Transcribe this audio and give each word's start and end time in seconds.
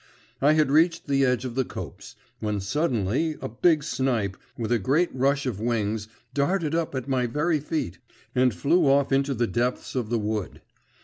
I 0.41 0.53
had 0.53 0.71
reached 0.71 1.05
the 1.05 1.23
edge 1.23 1.45
of 1.45 1.53
the 1.53 1.63
copse, 1.63 2.15
when 2.39 2.59
suddenly 2.59 3.37
a 3.39 3.47
big 3.47 3.83
snipe, 3.83 4.35
with 4.57 4.71
a 4.71 4.79
great 4.79 5.13
rush 5.13 5.45
of 5.45 5.59
wings, 5.59 6.07
darted 6.33 6.73
up 6.73 6.95
at 6.95 7.07
my 7.07 7.27
very 7.27 7.59
feet, 7.59 7.99
and 8.33 8.51
flew 8.51 8.87
off 8.87 9.11
into 9.11 9.35
the 9.35 9.45
depths 9.45 9.93
of 9.93 10.09
the 10.09 10.17
wood. 10.17 10.63